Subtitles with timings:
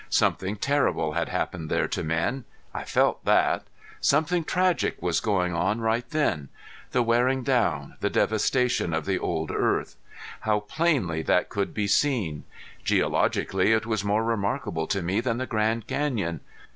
[0.09, 2.43] Something terrible had happened there to men.
[2.73, 3.65] I felt that.
[3.99, 6.49] Something tragic was going on right then
[6.89, 9.97] the wearing down, the devastation of the old earth.
[10.39, 12.45] How plainly that could be seen!
[12.83, 16.39] Geologically it was more remarkable to me than the Grand Canyon.